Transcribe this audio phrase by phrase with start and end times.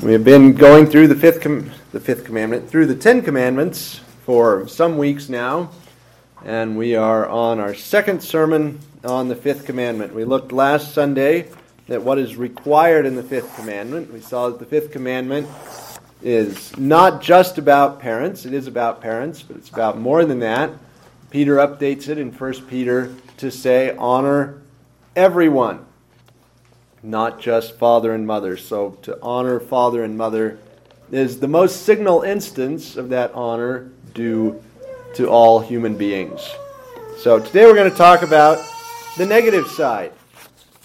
[0.00, 4.00] We have been going through the fifth, com- the fifth commandment, through the Ten Commandments
[4.24, 5.72] for some weeks now,
[6.44, 10.14] and we are on our second sermon on the fifth commandment.
[10.14, 11.50] We looked last Sunday
[11.88, 14.12] at what is required in the fifth commandment.
[14.12, 15.48] We saw that the fifth commandment
[16.22, 20.70] is not just about parents, it is about parents, but it's about more than that.
[21.30, 24.62] Peter updates it in 1 Peter to say, honor
[25.16, 25.84] everyone
[27.02, 28.56] not just father and mother.
[28.56, 30.58] So to honor father and mother
[31.10, 34.62] is the most signal instance of that honor due
[35.14, 36.40] to all human beings.
[37.18, 38.58] So today we're going to talk about
[39.16, 40.12] the negative side.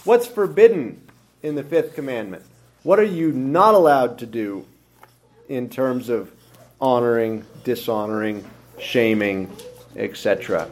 [0.03, 1.01] What's forbidden
[1.41, 2.43] in the fifth commandment?
[2.83, 4.65] What are you not allowed to do
[5.47, 6.31] in terms of
[6.81, 8.43] honoring, dishonoring,
[8.79, 9.55] shaming,
[9.95, 10.69] etc.?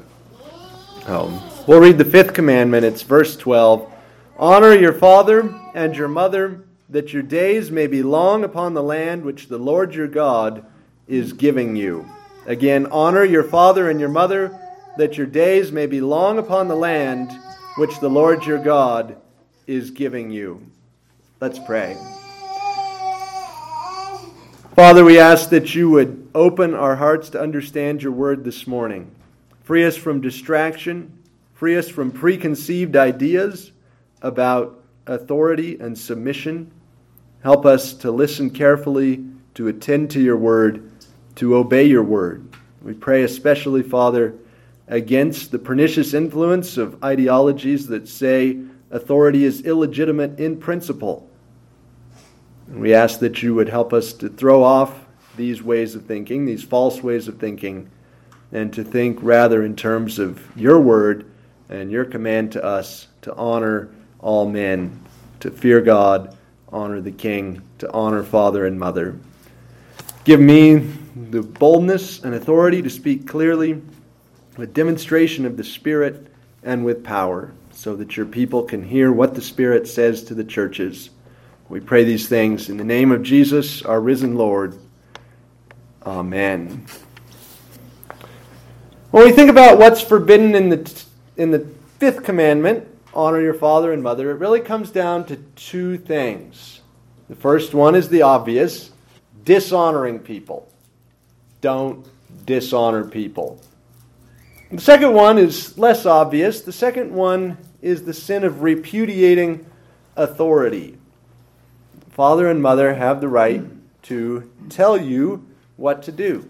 [1.05, 2.85] Um, we'll read the fifth commandment.
[2.85, 3.90] It's verse 12.
[4.37, 9.23] Honor your father and your mother, that your days may be long upon the land
[9.23, 10.65] which the Lord your God
[11.07, 12.09] is giving you.
[12.45, 14.57] Again, honor your father and your mother,
[14.97, 17.31] that your days may be long upon the land
[17.77, 19.15] which the Lord your God
[19.67, 20.65] is giving you.
[21.39, 21.95] Let's pray.
[24.75, 29.11] Father, we ask that you would open our hearts to understand your word this morning.
[29.63, 31.19] Free us from distraction,
[31.53, 33.71] free us from preconceived ideas
[34.21, 36.71] about authority and submission.
[37.43, 40.91] Help us to listen carefully, to attend to your word,
[41.35, 42.47] to obey your word.
[42.81, 44.35] We pray especially, Father,
[44.87, 48.59] against the pernicious influence of ideologies that say
[48.91, 51.29] authority is illegitimate in principle.
[52.67, 56.63] We ask that you would help us to throw off these ways of thinking, these
[56.63, 57.89] false ways of thinking,
[58.51, 61.25] and to think rather in terms of your word
[61.69, 63.89] and your command to us to honor
[64.21, 64.99] all men,
[65.39, 66.37] to fear God,
[66.69, 69.17] honor the King, to honor father and mother.
[70.23, 70.75] Give me
[71.15, 73.81] the boldness and authority to speak clearly,
[74.57, 76.27] with demonstration of the Spirit
[76.63, 80.43] and with power, so that your people can hear what the Spirit says to the
[80.43, 81.09] churches.
[81.69, 84.77] We pray these things in the name of Jesus, our risen Lord.
[86.05, 86.85] Amen.
[89.11, 91.03] When we think about what's forbidden in the,
[91.37, 91.67] in the
[91.99, 96.81] fifth commandment, honor your father and mother, it really comes down to two things.
[97.29, 98.91] The first one is the obvious
[99.43, 100.71] dishonoring people.
[101.61, 102.05] Don't
[102.45, 103.59] dishonor people.
[104.71, 106.61] The second one is less obvious.
[106.61, 109.65] The second one is the sin of repudiating
[110.15, 110.97] authority.
[112.09, 113.63] Father and mother have the right
[114.03, 115.45] to tell you
[115.77, 116.49] what to do.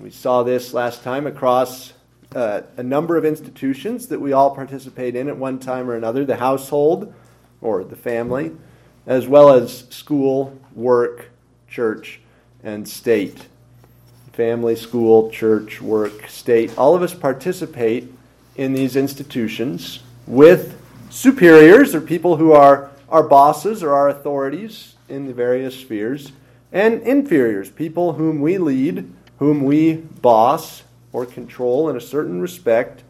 [0.00, 1.92] We saw this last time across
[2.34, 6.24] uh, a number of institutions that we all participate in at one time or another
[6.24, 7.12] the household
[7.60, 8.52] or the family,
[9.06, 11.30] as well as school, work,
[11.68, 12.20] church,
[12.62, 13.46] and state.
[14.32, 16.76] Family, school, church, work, state.
[16.76, 18.12] All of us participate
[18.56, 20.80] in these institutions with
[21.10, 26.32] superiors or people who are our bosses or our authorities in the various spheres,
[26.72, 30.82] and inferiors, people whom we lead, whom we boss,
[31.14, 33.04] or control in a certain respect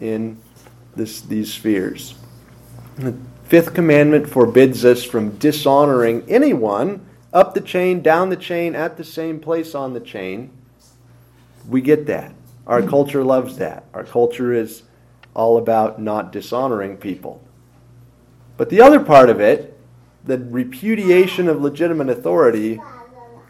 [0.00, 0.40] in
[0.96, 2.14] this, these spheres.
[2.96, 8.96] The fifth commandment forbids us from dishonoring anyone up the chain, down the chain, at
[8.96, 10.50] the same place on the chain.
[11.68, 12.32] We get that.
[12.66, 12.88] Our hmm.
[12.88, 13.84] culture loves that.
[13.92, 14.84] Our culture is
[15.34, 17.42] all about not dishonoring people.
[18.56, 19.78] But the other part of it,
[20.24, 22.80] the repudiation of legitimate authority,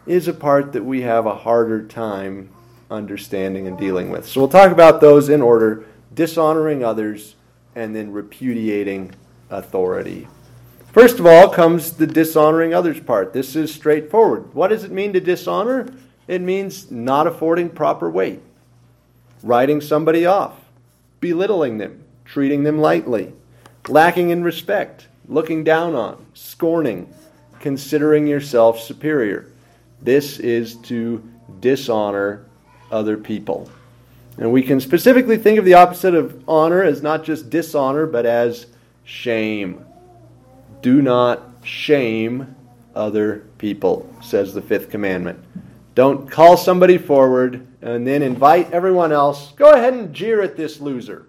[0.05, 2.49] is a part that we have a harder time
[2.89, 4.27] understanding and dealing with.
[4.27, 7.35] So we'll talk about those in order dishonoring others
[7.75, 9.13] and then repudiating
[9.49, 10.27] authority.
[10.91, 13.33] First of all comes the dishonoring others part.
[13.33, 14.53] This is straightforward.
[14.53, 15.87] What does it mean to dishonor?
[16.27, 18.41] It means not affording proper weight,
[19.43, 20.53] writing somebody off,
[21.19, 23.33] belittling them, treating them lightly,
[23.89, 27.13] lacking in respect, looking down on, scorning,
[27.59, 29.51] considering yourself superior.
[30.01, 31.21] This is to
[31.59, 32.45] dishonor
[32.91, 33.69] other people.
[34.37, 38.25] And we can specifically think of the opposite of honor as not just dishonor, but
[38.25, 38.67] as
[39.03, 39.85] shame.
[40.81, 42.55] Do not shame
[42.93, 45.39] other people, says the fifth commandment.
[45.95, 49.53] Don't call somebody forward and then invite everyone else.
[49.53, 51.25] Go ahead and jeer at this loser.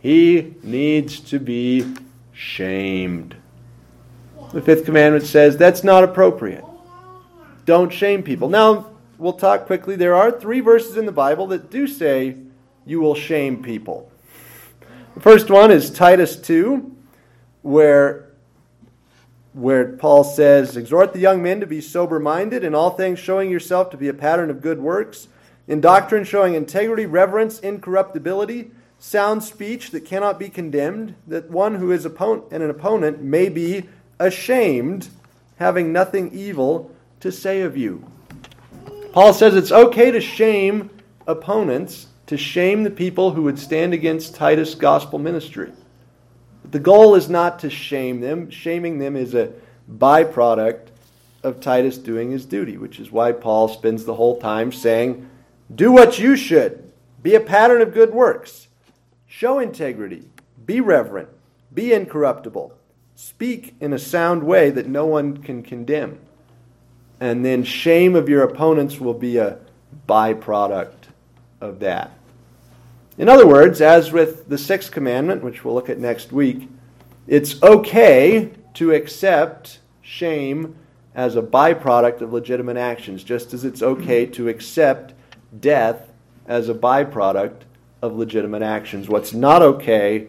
[0.00, 1.94] He needs to be
[2.32, 3.36] shamed.
[4.52, 6.64] The fifth commandment says that's not appropriate.
[7.64, 8.48] Don't shame people.
[8.48, 8.91] Now,
[9.22, 9.94] we'll talk quickly.
[9.94, 12.36] There are three verses in the Bible that do say
[12.84, 14.10] you will shame people.
[15.14, 16.94] The first one is Titus 2,
[17.62, 18.28] where
[19.52, 23.50] where Paul says, Exhort the young men to be sober minded, in all things showing
[23.50, 25.28] yourself to be a pattern of good works,
[25.68, 31.92] in doctrine showing integrity, reverence, incorruptibility, sound speech that cannot be condemned, that one who
[31.92, 33.86] is and an opponent may be
[34.18, 35.10] ashamed,
[35.56, 36.90] having nothing evil
[37.20, 38.02] to say of you.
[39.12, 40.88] Paul says it's okay to shame
[41.26, 45.70] opponents, to shame the people who would stand against Titus' gospel ministry.
[46.70, 48.48] The goal is not to shame them.
[48.48, 49.52] Shaming them is a
[49.90, 50.88] byproduct
[51.42, 55.28] of Titus doing his duty, which is why Paul spends the whole time saying,
[55.74, 56.90] Do what you should.
[57.22, 58.68] Be a pattern of good works.
[59.26, 60.30] Show integrity.
[60.64, 61.28] Be reverent.
[61.74, 62.72] Be incorruptible.
[63.14, 66.18] Speak in a sound way that no one can condemn.
[67.22, 69.58] And then shame of your opponents will be a
[70.08, 71.04] byproduct
[71.60, 72.10] of that.
[73.16, 76.68] In other words, as with the sixth commandment, which we'll look at next week,
[77.28, 80.74] it's okay to accept shame
[81.14, 85.14] as a byproduct of legitimate actions, just as it's okay to accept
[85.60, 86.10] death
[86.48, 87.60] as a byproduct
[88.02, 89.08] of legitimate actions.
[89.08, 90.26] What's not okay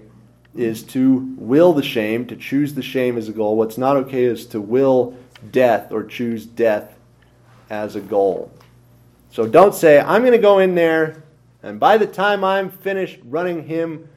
[0.53, 3.57] is to will the shame, to choose the shame as a goal.
[3.57, 5.17] What's not okay is to will
[5.51, 6.95] death or choose death
[7.69, 8.51] as a goal.
[9.31, 11.23] So don't say, I'm going to go in there
[11.63, 14.09] and by the time I'm finished running him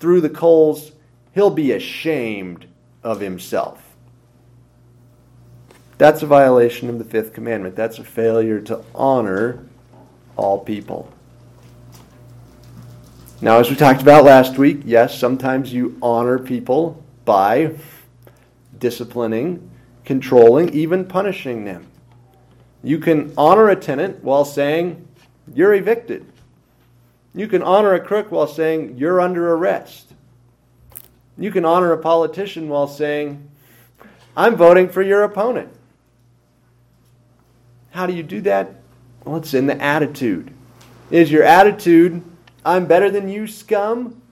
[0.00, 0.92] through the coals,
[1.34, 2.66] he'll be ashamed
[3.04, 3.84] of himself.
[5.98, 7.76] That's a violation of the fifth commandment.
[7.76, 9.66] That's a failure to honor
[10.36, 11.12] all people.
[13.40, 17.74] Now, as we talked about last week, yes, sometimes you honor people by
[18.78, 19.70] disciplining,
[20.08, 21.86] controlling, even punishing them.
[22.82, 25.06] You can honor a tenant while saying,
[25.54, 26.24] You're evicted.
[27.34, 30.14] You can honor a crook while saying, You're under arrest.
[31.36, 33.50] You can honor a politician while saying,
[34.34, 35.68] I'm voting for your opponent.
[37.90, 38.76] How do you do that?
[39.26, 40.54] Well, it's in the attitude.
[41.10, 42.22] Is your attitude,
[42.64, 44.22] I'm better than you, scum?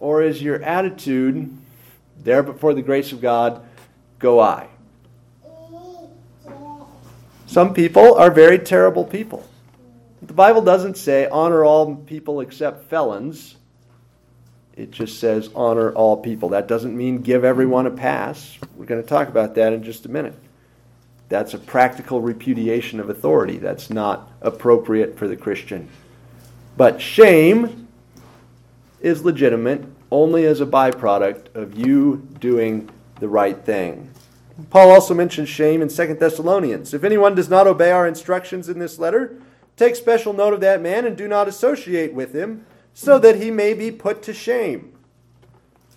[0.00, 1.56] Or is your attitude,
[2.18, 3.66] there before the grace of God,
[4.18, 4.68] go I?
[7.54, 9.46] Some people are very terrible people.
[10.20, 13.54] The Bible doesn't say honor all people except felons.
[14.76, 16.48] It just says honor all people.
[16.48, 18.58] That doesn't mean give everyone a pass.
[18.74, 20.34] We're going to talk about that in just a minute.
[21.28, 23.58] That's a practical repudiation of authority.
[23.58, 25.88] That's not appropriate for the Christian.
[26.76, 27.86] But shame
[29.00, 32.90] is legitimate only as a byproduct of you doing
[33.20, 34.10] the right thing.
[34.70, 36.94] Paul also mentions shame in 2 Thessalonians.
[36.94, 39.36] If anyone does not obey our instructions in this letter,
[39.76, 43.50] Take special note of that man and do not associate with him, so that he
[43.50, 44.92] may be put to shame.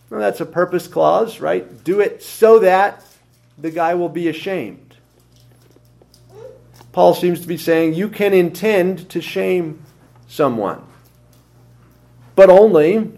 [0.10, 1.84] Well, that's a purpose clause, right?
[1.84, 3.06] Do it so that
[3.58, 4.96] the guy will be ashamed.
[6.92, 9.84] Paul seems to be saying you can intend to shame
[10.28, 10.82] someone,
[12.36, 13.12] but only,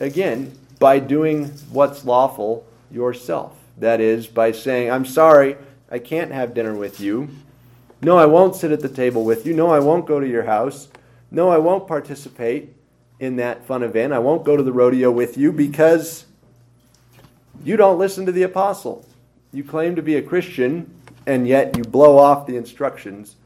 [0.00, 3.56] again, by doing what's lawful yourself.
[3.78, 5.56] That is, by saying, I'm sorry,
[5.90, 7.28] I can't have dinner with you
[8.02, 9.54] no, I won't sit at the table with you.
[9.54, 10.88] No, I won't go to your house.
[11.30, 12.74] No, I won't participate
[13.18, 14.12] in that fun event.
[14.12, 16.26] I won't go to the rodeo with you because
[17.64, 19.06] you don't listen to the apostle.
[19.52, 20.92] You claim to be a Christian,
[21.26, 23.36] and yet you blow off the instructions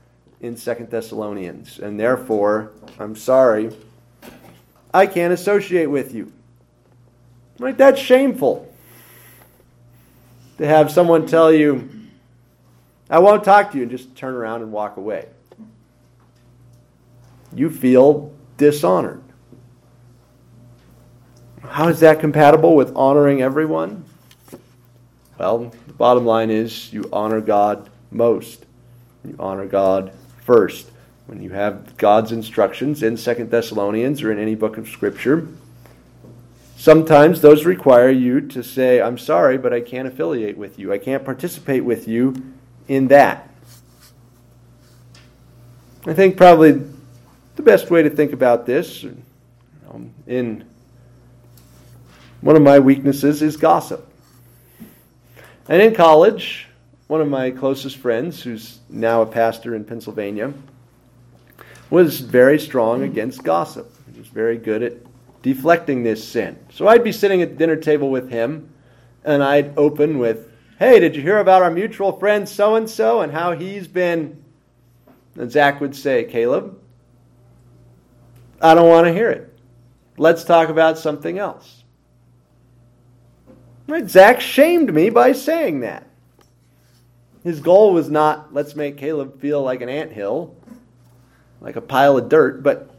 [0.40, 1.78] in Second Thessalonians.
[1.78, 3.70] And therefore, I'm sorry,
[4.92, 6.32] I can't associate with you.
[7.60, 7.78] Right?
[7.78, 8.69] That's shameful.
[10.60, 11.88] To have someone tell you,
[13.08, 15.26] I won't talk to you and just turn around and walk away.
[17.54, 19.22] You feel dishonored.
[21.62, 24.04] How is that compatible with honoring everyone?
[25.38, 28.66] Well, the bottom line is you honor God most.
[29.24, 30.12] You honor God
[30.44, 30.90] first.
[31.24, 35.48] When you have God's instructions in Second Thessalonians or in any book of Scripture,
[36.80, 40.94] sometimes those require you to say, I'm sorry, but I can't affiliate with you.
[40.94, 42.54] I can't participate with you
[42.88, 43.50] in that.
[46.06, 46.82] I think probably
[47.56, 49.04] the best way to think about this
[49.90, 50.64] um, in
[52.40, 54.10] one of my weaknesses is gossip.
[55.68, 56.66] And in college,
[57.08, 60.54] one of my closest friends, who's now a pastor in Pennsylvania,
[61.90, 63.94] was very strong against gossip.
[64.10, 65.09] He was very good at
[65.42, 66.58] deflecting this sin.
[66.70, 68.72] So I'd be sitting at the dinner table with him,
[69.24, 73.20] and I'd open with, Hey, did you hear about our mutual friend so and so
[73.20, 74.42] and how he's been?
[75.34, 76.78] And Zach would say, Caleb,
[78.62, 79.58] I don't want to hear it.
[80.16, 81.84] Let's talk about something else.
[83.86, 84.08] Right?
[84.08, 86.06] Zach shamed me by saying that.
[87.42, 90.54] His goal was not, let's make Caleb feel like an ant hill,
[91.60, 92.89] like a pile of dirt, but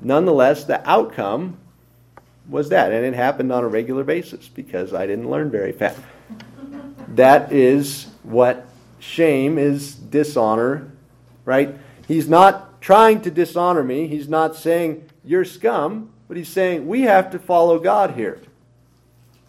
[0.00, 1.58] nonetheless, the outcome
[2.48, 2.92] was that.
[2.92, 6.00] And it happened on a regular basis because I didn't learn very fast.
[7.08, 8.66] That is what
[8.98, 10.90] shame is dishonor,
[11.44, 11.76] right?
[12.06, 14.06] He's not trying to dishonor me.
[14.06, 18.40] He's not saying, you're scum, but he's saying, we have to follow God here.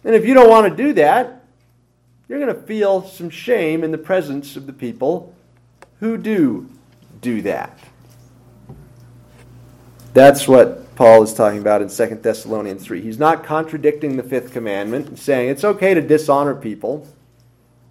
[0.04, 1.44] And if you don't want to do that,
[2.28, 5.34] you're going to feel some shame in the presence of the people
[5.98, 6.68] who do
[7.20, 7.78] do that.
[10.12, 13.00] That's what Paul is talking about in 2 Thessalonians 3.
[13.00, 17.06] He's not contradicting the fifth commandment and saying it's okay to dishonor people.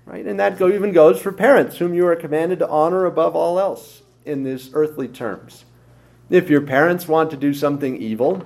[0.05, 0.25] Right?
[0.25, 3.59] And that go, even goes for parents, whom you are commanded to honor above all
[3.59, 5.65] else in these earthly terms.
[6.29, 8.43] If your parents want to do something evil,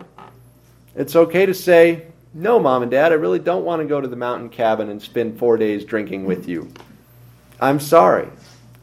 [0.95, 4.07] it's okay to say, No, mom and dad, I really don't want to go to
[4.07, 6.71] the mountain cabin and spend four days drinking with you.
[7.59, 8.27] I'm sorry.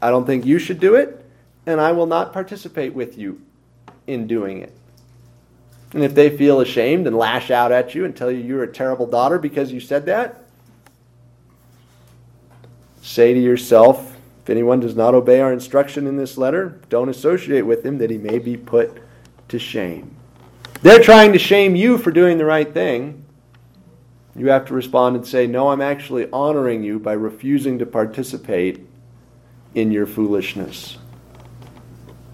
[0.01, 1.23] I don't think you should do it,
[1.65, 3.41] and I will not participate with you
[4.07, 4.75] in doing it.
[5.93, 8.71] And if they feel ashamed and lash out at you and tell you you're a
[8.71, 10.45] terrible daughter because you said that,
[13.01, 17.63] say to yourself, if anyone does not obey our instruction in this letter, don't associate
[17.63, 19.01] with him that he may be put
[19.49, 20.15] to shame.
[20.81, 23.23] They're trying to shame you for doing the right thing.
[24.35, 28.87] You have to respond and say, No, I'm actually honoring you by refusing to participate
[29.75, 30.97] in your foolishness.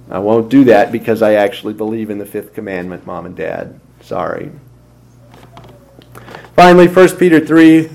[0.10, 3.80] I won't do that because I actually believe in the fifth commandment, mom and dad.
[4.02, 4.52] Sorry.
[6.56, 7.90] Finally, 1 Peter 3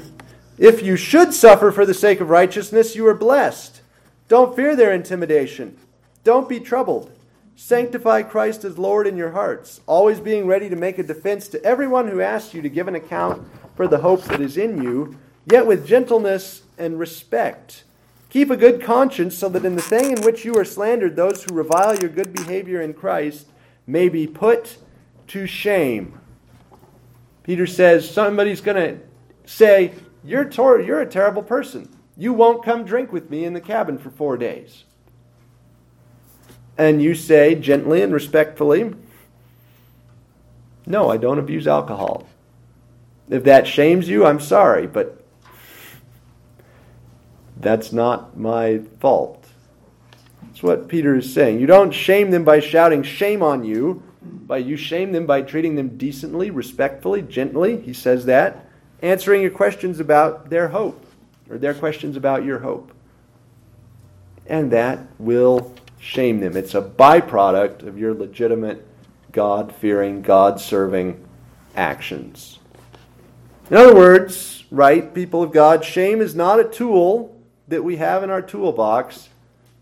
[0.59, 3.81] If you should suffer for the sake of righteousness, you are blessed.
[4.28, 5.78] Don't fear their intimidation.
[6.23, 7.11] Don't be troubled.
[7.57, 11.64] Sanctify Christ as Lord in your hearts, always being ready to make a defense to
[11.64, 15.16] everyone who asks you to give an account for the hope that is in you,
[15.47, 17.85] yet with gentleness and respect
[18.33, 21.45] Keep a good conscience so that in the thing in which you are slandered, those
[21.45, 23.47] who revile your good behavior in Christ
[23.87, 24.79] may be put
[25.27, 26.19] to shame.
[27.43, 29.01] Peter says somebody's going to
[29.45, 29.93] say,
[30.25, 31.95] you're, tor- you're a terrible person.
[32.17, 34.85] You won't come drink with me in the cabin for four days.
[36.79, 38.95] And you say gently and respectfully,
[40.87, 42.27] No, I don't abuse alcohol.
[43.29, 45.22] If that shames you, I'm sorry, but
[47.62, 49.47] that's not my fault.
[50.42, 51.61] That's what Peter is saying.
[51.61, 54.02] You don't shame them by shouting, Shame on you.
[54.23, 57.81] But you shame them by treating them decently, respectfully, gently.
[57.81, 58.66] He says that.
[59.00, 61.04] Answering your questions about their hope,
[61.50, 62.92] or their questions about your hope.
[64.47, 66.57] And that will shame them.
[66.57, 68.87] It's a byproduct of your legitimate,
[69.33, 71.25] God fearing, God serving
[71.75, 72.59] actions.
[73.71, 77.32] In other words, right, people of God, shame is not a tool
[77.73, 79.31] that we have in our toolbox,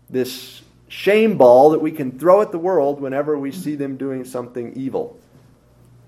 [0.09, 4.23] this shame ball that we can throw at the world whenever we see them doing
[4.23, 5.19] something evil.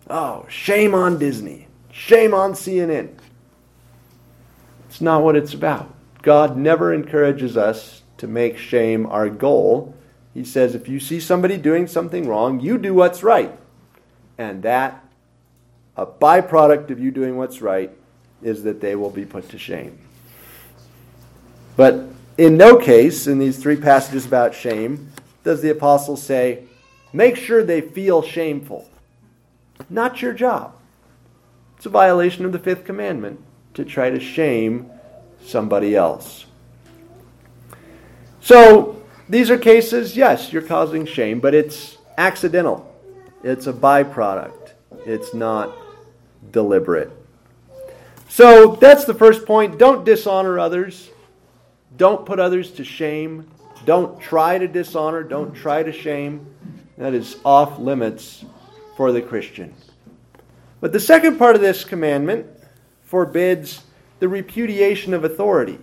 [0.09, 1.67] Oh, shame on Disney.
[1.91, 3.17] Shame on CNN.
[4.87, 5.93] It's not what it's about.
[6.21, 9.93] God never encourages us to make shame our goal.
[10.33, 13.51] He says if you see somebody doing something wrong, you do what's right.
[14.37, 15.03] And that,
[15.97, 17.91] a byproduct of you doing what's right,
[18.41, 19.99] is that they will be put to shame.
[21.75, 22.05] But
[22.37, 25.11] in no case, in these three passages about shame,
[25.43, 26.63] does the apostle say,
[27.11, 28.89] make sure they feel shameful.
[29.89, 30.75] Not your job.
[31.77, 33.39] It's a violation of the fifth commandment
[33.73, 34.89] to try to shame
[35.43, 36.45] somebody else.
[38.39, 42.89] So, these are cases, yes, you're causing shame, but it's accidental.
[43.43, 44.73] It's a byproduct.
[45.05, 45.75] It's not
[46.51, 47.11] deliberate.
[48.29, 49.77] So, that's the first point.
[49.77, 51.09] Don't dishonor others.
[51.97, 53.47] Don't put others to shame.
[53.85, 55.23] Don't try to dishonor.
[55.23, 56.45] Don't try to shame.
[56.97, 58.45] That is off limits
[58.95, 59.73] for the Christian.
[60.79, 62.47] But the second part of this commandment
[63.03, 63.83] forbids
[64.19, 65.79] the repudiation of authority.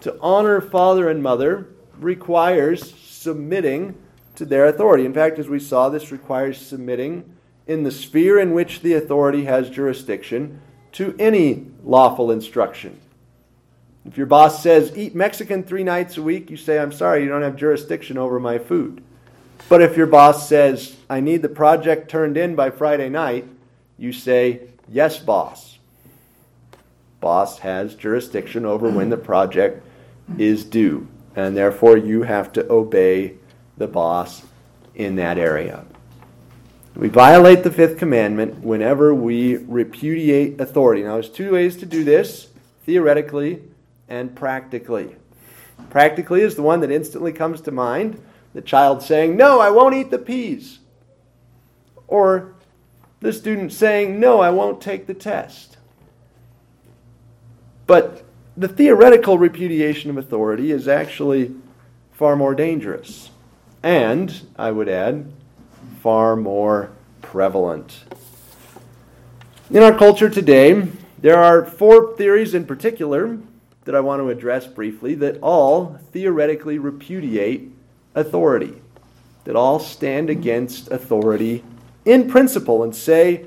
[0.00, 1.68] To honor father and mother
[1.98, 3.96] requires submitting
[4.36, 5.04] to their authority.
[5.04, 7.24] In fact, as we saw, this requires submitting
[7.66, 10.60] in the sphere in which the authority has jurisdiction
[10.92, 13.00] to any lawful instruction.
[14.06, 17.28] If your boss says, eat Mexican three nights a week, you say, I'm sorry, you
[17.28, 19.02] don't have jurisdiction over my food.
[19.68, 23.46] But if your boss says, I need the project turned in by Friday night,
[23.98, 25.78] you say, Yes, boss.
[27.20, 29.82] Boss has jurisdiction over when the project
[30.36, 33.34] is due, and therefore you have to obey
[33.78, 34.42] the boss
[34.94, 35.86] in that area.
[36.94, 41.02] We violate the fifth commandment whenever we repudiate authority.
[41.02, 42.48] Now, there's two ways to do this
[42.84, 43.62] theoretically
[44.08, 45.16] and practically.
[45.90, 48.20] Practically is the one that instantly comes to mind.
[48.52, 50.80] The child saying, No, I won't eat the peas.
[52.06, 52.54] Or
[53.20, 55.76] the student saying, No, I won't take the test.
[57.86, 58.24] But
[58.56, 61.54] the theoretical repudiation of authority is actually
[62.12, 63.30] far more dangerous.
[63.82, 65.32] And, I would add,
[66.00, 68.04] far more prevalent.
[69.70, 73.38] In our culture today, there are four theories in particular
[73.84, 77.70] that I want to address briefly that all theoretically repudiate
[78.14, 78.74] authority,
[79.44, 81.64] that all stand against authority
[82.04, 83.46] in principle and say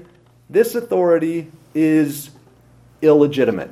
[0.49, 2.31] this authority is
[3.01, 3.71] illegitimate.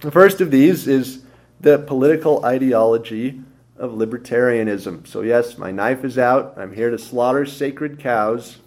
[0.00, 1.24] The first of these is
[1.60, 3.40] the political ideology
[3.76, 5.06] of libertarianism.
[5.06, 6.54] So, yes, my knife is out.
[6.56, 8.58] I'm here to slaughter sacred cows.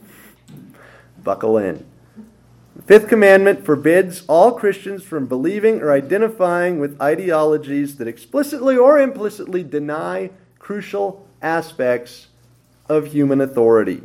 [1.23, 1.85] Buckle in.
[2.75, 8.99] The fifth commandment forbids all Christians from believing or identifying with ideologies that explicitly or
[8.99, 12.27] implicitly deny crucial aspects
[12.87, 14.01] of human authority.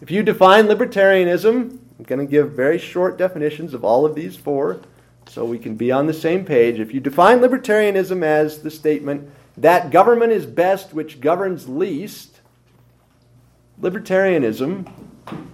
[0.00, 4.36] If you define libertarianism, I'm going to give very short definitions of all of these
[4.36, 4.80] four
[5.26, 6.78] so we can be on the same page.
[6.78, 12.40] If you define libertarianism as the statement that government is best which governs least,
[13.80, 14.88] libertarianism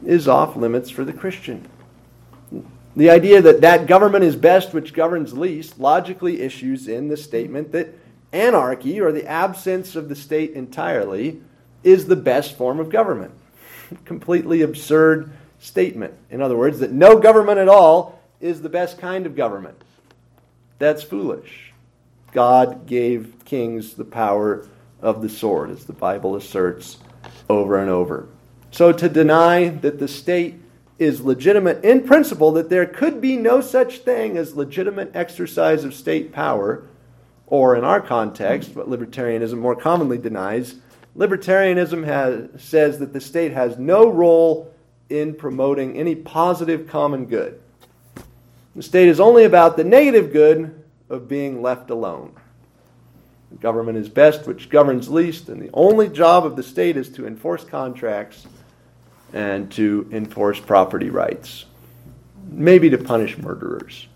[0.04, 1.69] is off limits for the Christian.
[2.97, 7.73] The idea that that government is best which governs least logically issues in the statement
[7.73, 7.99] that
[8.33, 11.40] anarchy, or the absence of the state entirely,
[11.83, 13.33] is the best form of government.
[14.04, 16.14] Completely absurd statement.
[16.31, 19.83] In other words, that no government at all is the best kind of government.
[20.78, 21.73] That's foolish.
[22.33, 24.66] God gave kings the power
[25.00, 26.99] of the sword, as the Bible asserts
[27.49, 28.28] over and over.
[28.75, 30.61] So to deny that the state
[30.99, 35.95] is legitimate in principle, that there could be no such thing as legitimate exercise of
[35.95, 36.83] state power,
[37.47, 40.75] or in our context, what libertarianism more commonly denies,
[41.16, 44.75] libertarianism has, says that the state has no role
[45.09, 47.61] in promoting any positive common good.
[48.75, 52.35] The state is only about the negative good of being left alone.
[53.61, 57.25] Government is best which governs least, and the only job of the state is to
[57.25, 58.49] enforce contracts
[59.35, 61.66] and to enforce property rights,
[62.49, 64.07] maybe to punish murderers.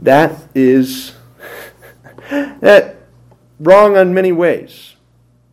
[0.00, 1.12] That is
[2.30, 2.96] that
[3.60, 4.96] wrong on many ways.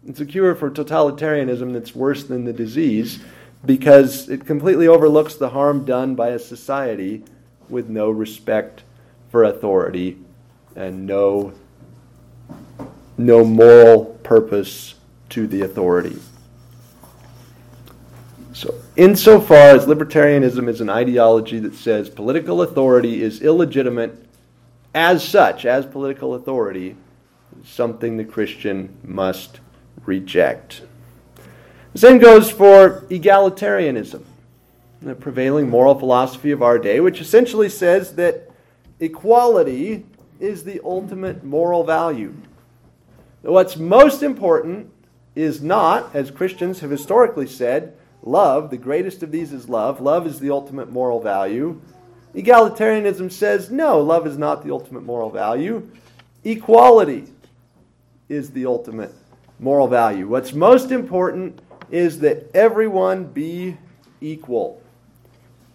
[0.08, 3.20] It's a cure for totalitarianism that's worse than the disease
[3.64, 7.24] because it completely overlooks the harm done by a society
[7.70, 8.84] with no respect
[9.30, 10.18] for authority
[10.76, 11.54] and no
[13.20, 14.96] no moral purpose
[15.30, 16.18] to the authority.
[18.62, 24.24] So, insofar as libertarianism is an ideology that says political authority is illegitimate
[24.94, 26.96] as such, as political authority,
[27.66, 29.60] something the Christian must
[30.06, 30.84] reject.
[31.94, 34.22] The same goes for egalitarianism,
[35.02, 38.52] the prevailing moral philosophy of our day, which essentially says that
[39.00, 40.06] equality
[40.40, 42.36] is the ultimate moral value.
[43.42, 44.92] What's most important
[45.34, 48.70] is not, as Christians have historically said, love.
[48.70, 50.02] The greatest of these is love.
[50.02, 51.82] Love is the ultimate moral value.
[52.36, 55.90] Egalitarianism says no, love is not the ultimate moral value.
[56.44, 57.28] Equality
[58.30, 59.14] is the ultimate
[59.60, 60.28] moral value.
[60.28, 63.78] What's most important is that everyone be
[64.22, 64.82] equal.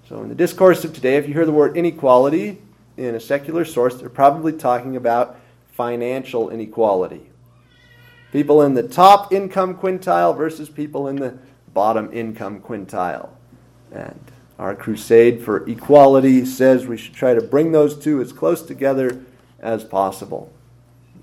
[0.08, 2.58] So, in the discourse of today, if you hear the word inequality
[2.96, 5.38] in a secular source, they're probably talking about
[5.72, 7.28] financial inequality.
[8.32, 11.38] People in the top income quintile versus people in the
[11.76, 13.28] bottom income quintile.
[13.92, 14.18] And
[14.58, 19.22] our crusade for equality says we should try to bring those two as close together
[19.60, 20.50] as possible.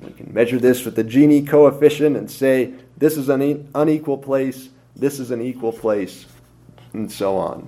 [0.04, 4.70] We can measure this with the Gini coefficient and say this is an unequal place,
[4.96, 6.28] this is an equal place,
[6.94, 7.68] and so on.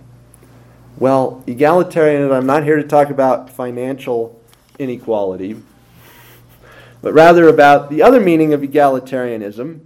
[1.00, 4.40] Well, egalitarian, I'm not here to talk about financial
[4.78, 5.60] inequality,
[7.02, 9.80] but rather about the other meaning of egalitarianism,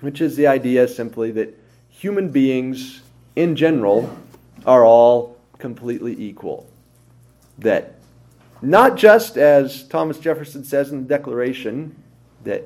[0.00, 1.57] which is the idea simply that
[1.98, 3.02] human beings
[3.34, 4.16] in general
[4.64, 6.70] are all completely equal.
[7.58, 7.94] That
[8.62, 12.00] not just as Thomas Jefferson says in the Declaration,
[12.44, 12.62] that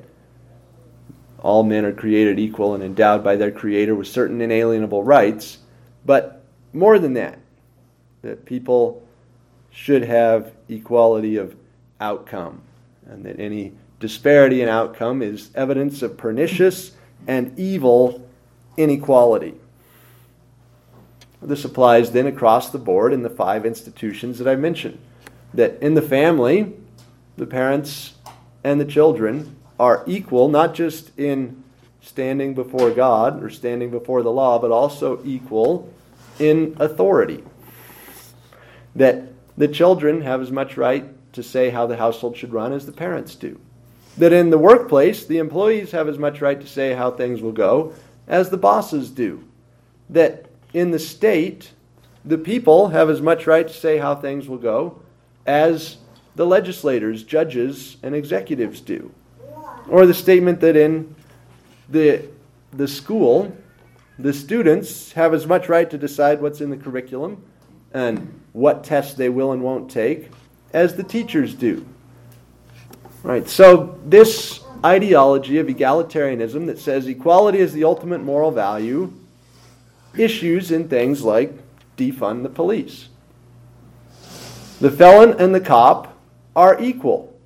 [1.38, 5.58] all men are created equal and endowed by their Creator with certain inalienable rights,
[6.04, 6.42] but
[6.74, 7.38] more than that,
[8.20, 9.02] that people
[9.70, 11.56] should have equality of
[12.00, 12.60] outcome,
[13.06, 16.92] and that any disparity in outcome is evidence of pernicious
[17.26, 18.28] and evil
[18.76, 19.54] inequality.
[21.40, 24.98] This applies then across the board in the five institutions that I mentioned.
[25.52, 26.72] That in the family,
[27.36, 28.14] the parents
[28.62, 31.62] and the children are equal, not just in
[32.00, 35.92] standing before God or standing before the law, but also equal
[36.38, 37.42] in authority.
[38.94, 39.24] That
[39.56, 42.92] the children have as much right to say how the household should run as the
[42.92, 43.58] parents do.
[44.18, 47.52] That in the workplace, the employees have as much right to say how things will
[47.52, 47.94] go
[48.26, 49.44] as the bosses do.
[50.10, 51.72] That in the state,
[52.24, 55.00] the people have as much right to say how things will go
[55.46, 55.98] as
[56.34, 59.12] the legislators, judges, and executives do.
[59.88, 61.14] Or the statement that in
[61.88, 62.28] the,
[62.72, 63.54] the school,
[64.18, 67.44] the students have as much right to decide what's in the curriculum
[67.92, 70.30] and what tests they will and won't take
[70.72, 71.86] as the teachers do.
[73.22, 73.48] Right.
[73.48, 79.12] So this ideology of egalitarianism that says equality is the ultimate moral value
[80.16, 81.52] issues in things like
[81.96, 83.08] defund the police.
[84.80, 86.18] The felon and the cop
[86.56, 87.38] are equal,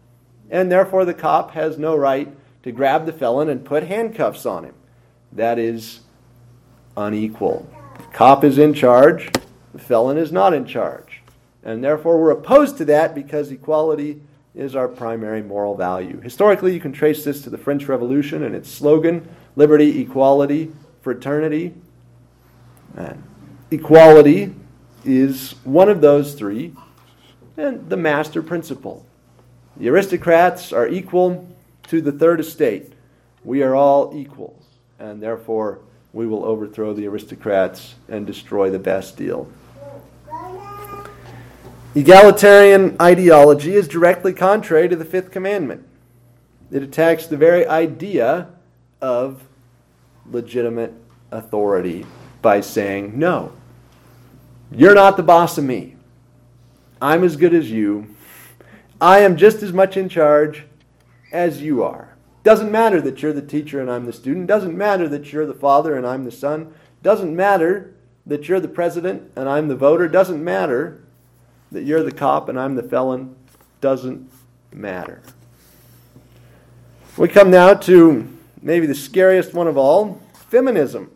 [0.51, 2.29] and therefore the cop has no right
[2.63, 4.75] to grab the felon and put handcuffs on him.
[5.33, 6.01] That is
[6.97, 7.69] unequal.
[7.99, 9.31] The cop is in charge,
[9.73, 11.23] the felon is not in charge.
[11.63, 14.23] And therefore we're opposed to that because equality
[14.57, 16.19] is our primary moral value.
[16.21, 21.75] Historically, you can trace this to the French Revolution and its slogan liberty, equality, fraternity.
[22.97, 23.23] And
[23.71, 24.55] equality
[25.05, 26.75] is one of those three,
[27.57, 29.07] and the master principle.
[29.77, 31.47] The aristocrats are equal
[31.89, 32.95] to the third estate.
[33.45, 34.65] We are all equals,
[34.99, 35.81] and therefore
[36.15, 39.49] we will overthrow the aristocrats and destroy the Bastille.
[41.97, 45.83] Egalitarian ideology is directly contrary to the fifth commandment.
[46.71, 48.51] It attacks the very idea
[49.01, 49.49] of
[50.31, 50.93] legitimate
[51.31, 52.05] authority
[52.43, 53.55] by saying, No,
[54.71, 55.97] you're not the boss of me.
[57.01, 58.15] I'm as good as you.
[59.01, 60.65] I am just as much in charge
[61.33, 62.15] as you are.
[62.43, 64.49] Doesn't matter that you're the teacher and I'm the student.
[64.49, 66.75] Doesn't matter that you're the father and I'm the son.
[67.03, 67.95] Doesn't matter
[68.27, 70.09] that you're the president and I'm the voter.
[70.09, 71.01] Doesn't matter
[71.73, 73.35] that you're the cop and I'm the felon
[73.81, 74.31] doesn't
[74.73, 75.23] matter.
[77.17, 78.29] We come now to
[78.61, 81.11] maybe the scariest one of all feminism.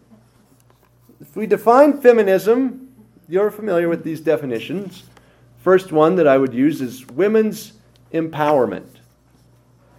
[1.20, 2.88] If we define feminism,
[3.28, 5.04] you're familiar with these definitions.
[5.62, 7.74] First one that I would use is women's
[8.12, 8.88] empowerment.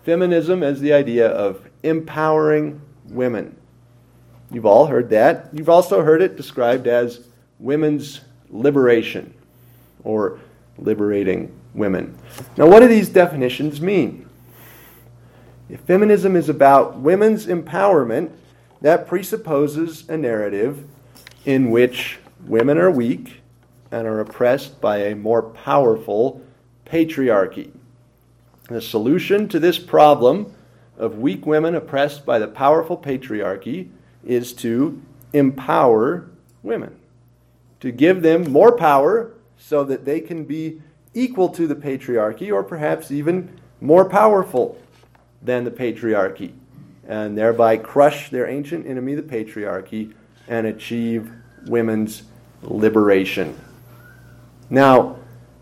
[0.03, 3.55] Feminism as the idea of empowering women.
[4.51, 5.49] You've all heard that.
[5.53, 7.27] You've also heard it described as
[7.59, 9.33] women's liberation
[10.03, 10.39] or
[10.77, 12.17] liberating women.
[12.57, 14.27] Now, what do these definitions mean?
[15.69, 18.31] If feminism is about women's empowerment,
[18.81, 20.85] that presupposes a narrative
[21.45, 23.41] in which women are weak
[23.91, 26.41] and are oppressed by a more powerful
[26.85, 27.71] patriarchy.
[28.67, 30.53] The solution to this problem
[30.97, 33.89] of weak women oppressed by the powerful patriarchy
[34.25, 35.01] is to
[35.33, 36.29] empower
[36.63, 36.95] women,
[37.79, 40.81] to give them more power so that they can be
[41.13, 44.77] equal to the patriarchy or perhaps even more powerful
[45.41, 46.51] than the patriarchy,
[47.07, 50.13] and thereby crush their ancient enemy, the patriarchy,
[50.47, 51.31] and achieve
[51.67, 52.23] women's
[52.63, 53.57] liberation.
[54.69, 55.17] Now,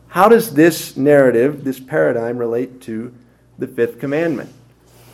[0.07, 3.13] how does this narrative, this paradigm, relate to
[3.57, 4.51] the fifth commandment?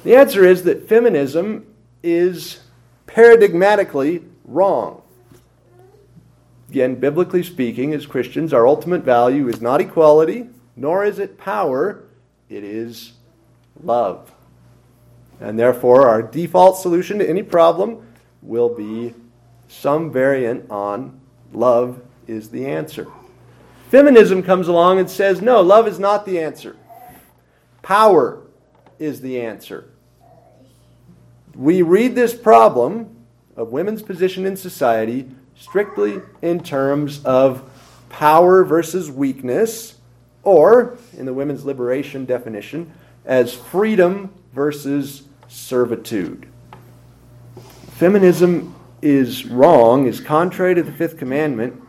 [0.04, 1.66] The answer is that feminism
[2.04, 2.60] is
[3.08, 5.02] paradigmatically wrong.
[6.76, 12.04] Again, biblically speaking, as Christians, our ultimate value is not equality, nor is it power,
[12.50, 13.14] it is
[13.82, 14.34] love.
[15.40, 18.06] And therefore, our default solution to any problem
[18.42, 19.14] will be
[19.70, 21.18] some variant on
[21.54, 23.08] love is the answer.
[23.90, 26.76] Feminism comes along and says, no, love is not the answer.
[27.84, 28.42] Power
[29.00, 29.86] is the answer.
[31.56, 33.16] We read this problem
[33.56, 37.70] of women's position in society strictly in terms of
[38.10, 39.96] power versus weakness,
[40.44, 42.92] or, in the women's liberation definition,
[43.26, 46.48] as freedom versus servitude.
[47.94, 51.82] Feminism is wrong, is contrary to the fifth commandment,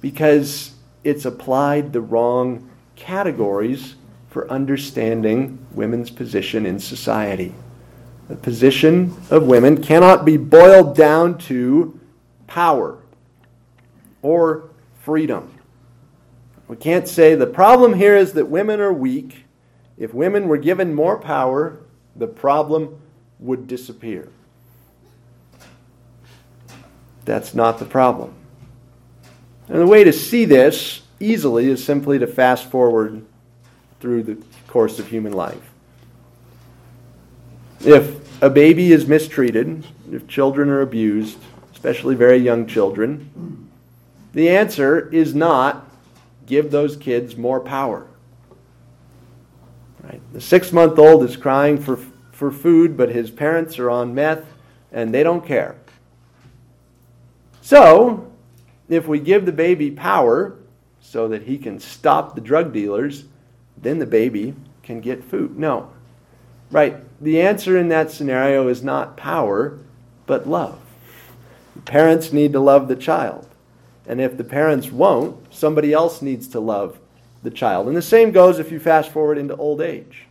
[0.00, 3.96] because it's applied the wrong categories
[4.28, 7.54] for understanding women's position in society.
[8.28, 11.95] The position of women cannot be boiled down to
[12.46, 12.98] power
[14.22, 14.70] or
[15.02, 15.52] freedom.
[16.68, 19.44] We can't say the problem here is that women are weak.
[19.96, 21.78] If women were given more power,
[22.16, 23.00] the problem
[23.38, 24.28] would disappear.
[27.24, 28.34] That's not the problem.
[29.68, 33.24] And the way to see this easily is simply to fast forward
[34.00, 35.72] through the course of human life.
[37.80, 41.38] If a baby is mistreated, if children are abused,
[41.76, 43.68] especially very young children,
[44.32, 45.86] the answer is not
[46.46, 48.06] give those kids more power.
[50.02, 50.22] Right?
[50.32, 51.98] The six month old is crying for,
[52.32, 54.46] for food, but his parents are on meth
[54.90, 55.76] and they don't care.
[57.60, 58.32] So,
[58.88, 60.56] if we give the baby power
[61.02, 63.24] so that he can stop the drug dealers,
[63.76, 65.58] then the baby can get food.
[65.58, 65.90] No.
[66.70, 66.96] Right.
[67.22, 69.78] The answer in that scenario is not power,
[70.24, 70.80] but love.
[71.84, 73.48] Parents need to love the child.
[74.06, 76.98] And if the parents won't, somebody else needs to love
[77.42, 77.88] the child.
[77.88, 80.26] And the same goes if you fast forward into old age.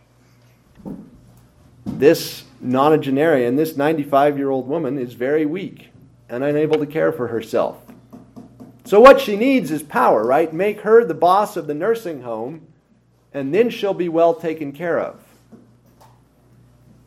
[1.84, 5.90] This nonagenarian, this 95 year old woman, is very weak
[6.28, 7.80] and unable to care for herself.
[8.84, 10.52] So, what she needs is power, right?
[10.52, 12.66] Make her the boss of the nursing home,
[13.32, 15.20] and then she'll be well taken care of.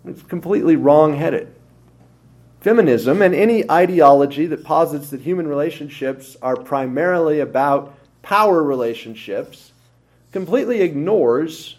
[0.06, 1.54] It's completely wrong headed.
[2.62, 9.72] Feminism and any ideology that posits that human relationships are primarily about power relationships
[10.32, 11.78] completely ignores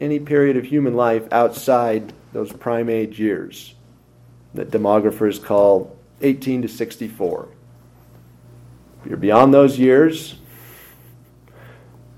[0.00, 3.74] any period of human life outside those prime age years
[4.52, 7.48] that demographers call 18 to 64.
[9.00, 10.34] If you're beyond those years,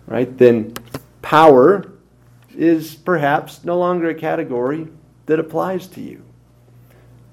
[0.07, 0.75] right, then
[1.23, 1.93] power
[2.57, 4.89] is perhaps no longer a category
[5.27, 6.25] that applies to you.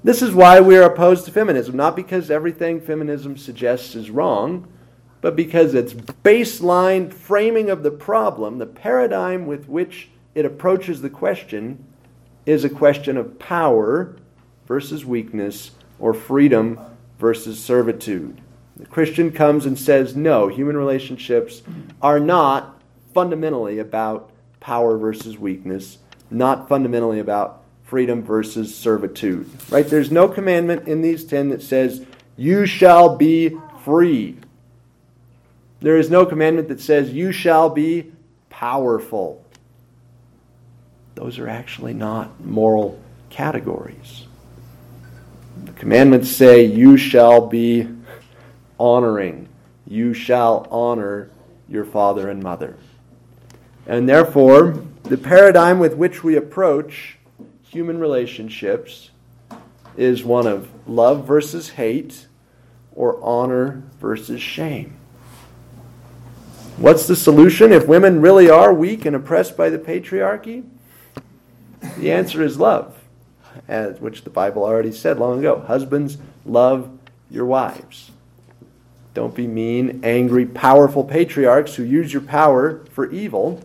[0.05, 4.67] This is why we are opposed to feminism, not because everything feminism suggests is wrong,
[5.19, 11.09] but because its baseline framing of the problem, the paradigm with which it approaches the
[11.09, 11.83] question,
[12.45, 14.15] is a question of power
[14.67, 16.79] versus weakness or freedom
[17.17, 18.39] versus servitude.
[18.77, 21.63] The Christian comes and says, no, human relationships
[21.99, 22.79] are not
[23.15, 25.97] fundamentally about power versus weakness,
[26.29, 29.49] not fundamentally about freedom versus servitude.
[29.69, 29.87] Right?
[29.87, 34.37] There's no commandment in these 10 that says, you shall be free.
[35.79, 38.11] There is no commandment that says, you shall be
[38.49, 39.45] powerful.
[41.13, 44.25] Those are actually not moral categories.
[45.63, 47.87] The commandments say, you shall be
[48.79, 49.47] honoring.
[49.87, 51.29] You shall honor
[51.69, 52.75] your father and mother.
[53.87, 57.17] And therefore, the paradigm with which we approach
[57.75, 59.09] human relationships
[59.97, 62.25] is one of love versus hate
[62.93, 64.95] or honor versus shame.
[66.77, 70.63] What's the solution if women really are weak and oppressed by the patriarchy?
[71.97, 72.97] The answer is love,
[73.67, 75.59] as which the Bible already said long ago.
[75.59, 76.97] Husbands, love
[77.29, 78.11] your wives.
[79.13, 83.61] Don't be mean, angry, powerful patriarchs who use your power for evil.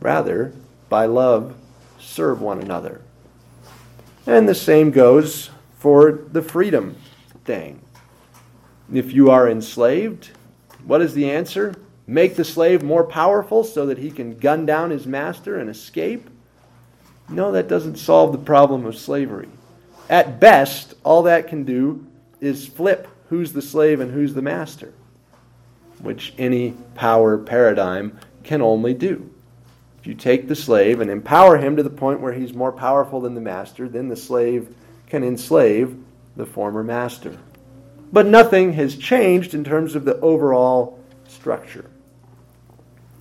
[0.00, 0.54] Rather,
[0.88, 1.54] by love,
[1.98, 3.00] serve one another.
[4.26, 6.96] And the same goes for the freedom
[7.44, 7.80] thing.
[8.92, 10.30] If you are enslaved,
[10.84, 11.74] what is the answer?
[12.06, 16.28] Make the slave more powerful so that he can gun down his master and escape?
[17.28, 19.48] No, that doesn't solve the problem of slavery.
[20.08, 22.06] At best, all that can do
[22.40, 24.94] is flip who's the slave and who's the master,
[26.00, 29.30] which any power paradigm can only do
[30.06, 33.34] you take the slave and empower him to the point where he's more powerful than
[33.34, 34.74] the master, then the slave
[35.06, 35.96] can enslave
[36.36, 37.36] the former master.
[38.12, 41.90] But nothing has changed in terms of the overall structure.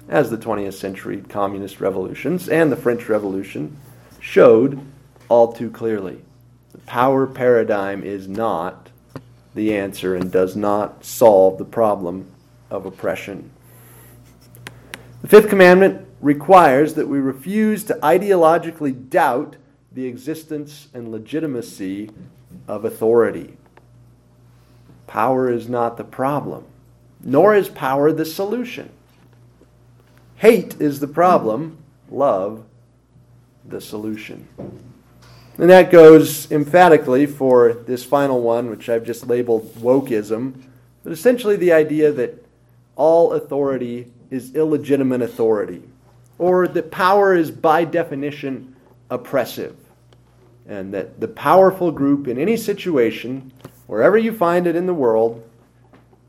[0.08, 3.78] As the 20th century communist revolutions and the French Revolution
[4.22, 4.80] showed
[5.28, 6.22] all too clearly,
[6.72, 8.90] the power paradigm is not
[9.54, 12.28] the answer and does not solve the problem
[12.70, 13.50] of oppression.
[15.22, 19.56] The fifth commandment requires that we refuse to ideologically doubt
[19.92, 22.10] the existence and legitimacy
[22.68, 23.58] of authority.
[25.06, 26.66] Power is not the problem,
[27.24, 28.90] nor is power the solution.
[30.38, 31.78] Hate is the problem,
[32.10, 32.66] love
[33.66, 34.48] the solution.
[35.58, 40.62] And that goes emphatically for this final one, which I've just labeled wokeism,
[41.04, 42.46] but essentially the idea that
[42.96, 45.82] all authority is illegitimate authority
[46.40, 48.76] or that power is by definition
[49.10, 49.76] oppressive.
[50.68, 53.52] And that the powerful group in any situation,
[53.88, 55.48] wherever you find it in the world,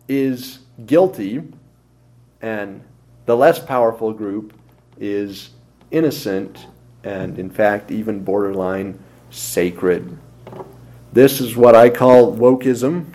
[0.09, 1.43] is guilty,
[2.41, 2.83] and
[3.27, 4.53] the less powerful group
[4.99, 5.51] is
[5.91, 6.67] innocent
[7.05, 8.99] and, in fact, even borderline
[9.31, 10.17] sacred.
[11.13, 13.07] This is what I call wokeism.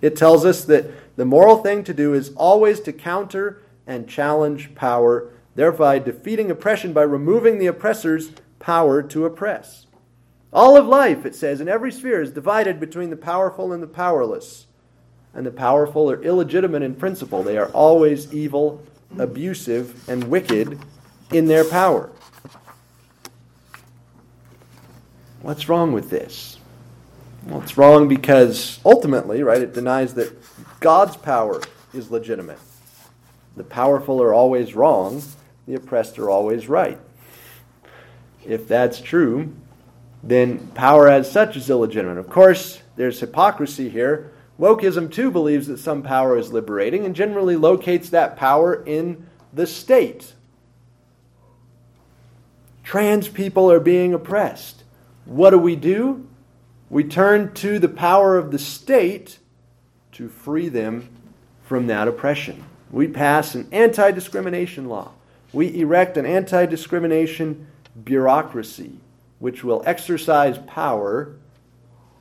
[0.00, 4.74] It tells us that the moral thing to do is always to counter and challenge
[4.74, 9.86] power thereby defeating oppression by removing the oppressor's power to oppress.
[10.52, 13.88] All of life, it says, in every sphere is divided between the powerful and the
[13.88, 14.66] powerless.
[15.34, 17.42] And the powerful are illegitimate in principle.
[17.42, 18.80] They are always evil,
[19.18, 20.78] abusive, and wicked
[21.32, 22.10] in their power.
[25.42, 26.58] What's wrong with this?
[27.46, 30.32] Well, it's wrong because ultimately, right, it denies that
[30.80, 31.60] God's power
[31.92, 32.58] is legitimate.
[33.56, 35.22] The powerful are always wrong,
[35.66, 36.98] the oppressed are always right.
[38.44, 39.54] If that's true,
[40.22, 42.18] then power as such is illegitimate.
[42.18, 44.32] Of course, there's hypocrisy here.
[44.58, 49.66] Wokeism too believes that some power is liberating and generally locates that power in the
[49.66, 50.34] state.
[52.82, 54.84] Trans people are being oppressed.
[55.24, 56.28] What do we do?
[56.90, 59.38] We turn to the power of the state
[60.12, 61.08] to free them
[61.64, 62.64] from that oppression.
[62.90, 65.12] We pass an anti discrimination law.
[65.54, 67.68] We erect an anti discrimination
[68.04, 68.98] bureaucracy
[69.38, 71.36] which will exercise power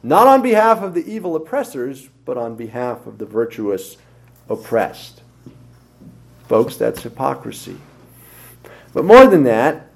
[0.04, 3.96] not on behalf of the evil oppressors, but on behalf of the virtuous
[4.50, 5.22] oppressed.
[6.50, 7.78] Folks, that's hypocrisy.
[8.94, 9.88] But more than that,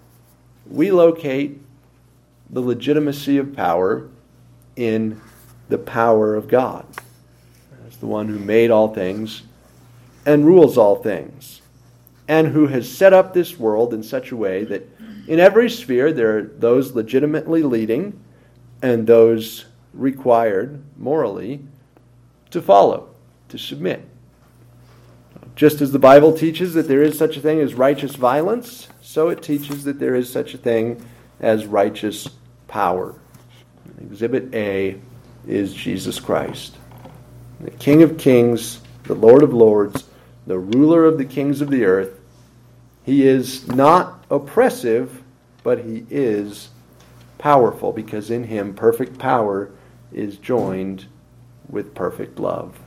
[0.65, 1.59] we locate
[2.49, 4.07] the legitimacy of power
[4.77, 5.21] in
[5.67, 6.85] the power of God
[7.85, 9.43] as the one who made all things
[10.25, 11.61] and rules all things,
[12.27, 14.89] and who has set up this world in such a way that
[15.27, 18.19] in every sphere there are those legitimately leading
[18.81, 21.61] and those required morally
[22.51, 23.09] to follow,
[23.49, 24.07] to submit.
[25.55, 29.29] Just as the Bible teaches that there is such a thing as righteous violence, so
[29.29, 31.03] it teaches that there is such a thing
[31.39, 32.27] as righteous
[32.67, 33.15] power.
[33.99, 34.99] Exhibit A
[35.47, 36.77] is Jesus Christ,
[37.59, 40.03] the King of kings, the Lord of lords,
[40.45, 42.16] the ruler of the kings of the earth.
[43.07, 45.23] He is not oppressive,
[45.63, 46.67] but he is
[47.37, 49.71] powerful because in him perfect power
[50.11, 51.05] is joined
[51.69, 52.77] with perfect love.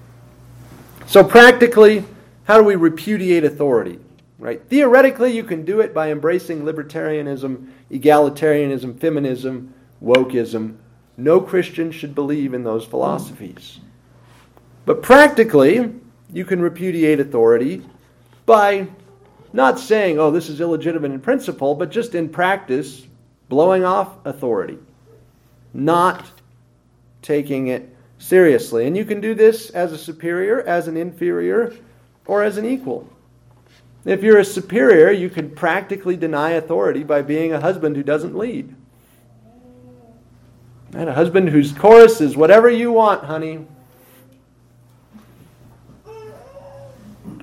[1.06, 2.04] So, practically,
[2.44, 3.98] how do we repudiate authority?
[4.38, 4.60] Right?
[4.68, 9.72] Theoretically, you can do it by embracing libertarianism, egalitarianism, feminism,
[10.04, 10.76] wokeism.
[11.16, 13.80] No Christian should believe in those philosophies.
[14.84, 15.94] But practically,
[16.30, 17.86] you can repudiate authority
[18.44, 18.86] by
[19.52, 23.06] not saying, oh, this is illegitimate in principle, but just in practice,
[23.48, 24.78] blowing off authority,
[25.74, 26.24] not
[27.22, 28.86] taking it seriously.
[28.86, 31.74] And you can do this as a superior, as an inferior,
[32.26, 33.08] or as an equal.
[34.04, 38.36] If you're a superior, you can practically deny authority by being a husband who doesn't
[38.36, 38.74] lead.
[40.94, 43.66] And a husband whose chorus is whatever you want, honey.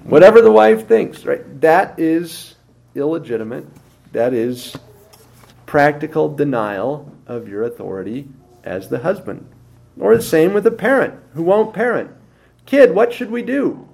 [0.07, 1.59] Whatever the wife thinks, right?
[1.59, 2.55] That is
[2.95, 3.65] illegitimate.
[4.13, 4.73] That is
[5.65, 8.29] practical denial of your authority
[8.63, 9.49] as the husband.
[9.99, 12.11] Or the same with a parent who won't parent.
[12.65, 13.85] Kid, what should we do?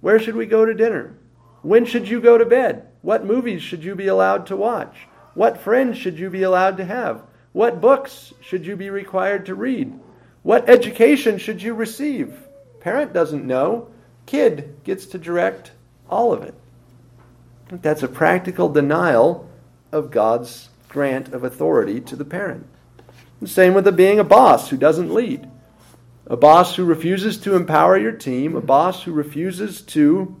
[0.00, 1.16] Where should we go to dinner?
[1.62, 2.86] When should you go to bed?
[3.02, 5.08] What movies should you be allowed to watch?
[5.34, 7.24] What friends should you be allowed to have?
[7.50, 9.92] What books should you be required to read?
[10.44, 12.32] What education should you receive?
[12.78, 13.88] Parent doesn't know.
[14.32, 15.72] Kid gets to direct
[16.08, 16.54] all of it.
[17.70, 19.46] That's a practical denial
[19.92, 22.66] of God's grant of authority to the parent.
[23.42, 25.50] The same with the being a boss who doesn't lead.
[26.28, 30.34] A boss who refuses to empower your team, a boss who refuses to